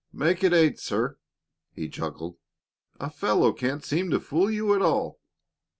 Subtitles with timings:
[0.11, 1.19] "Make it eight, sir,"
[1.73, 2.37] he chuckled.
[2.99, 5.19] "A fellow can't seem to fool you at all."